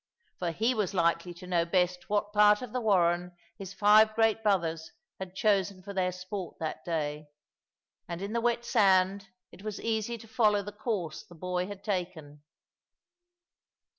[0.39, 4.41] For he was likely to know best what part of the warren his five great
[4.41, 7.27] brothers had chosen for their sport that day;
[8.07, 11.83] and in the wet sand it was easy to follow the course the boy had
[11.83, 12.41] taken.